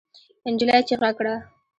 [0.53, 1.35] نجلۍ چیغه کړه.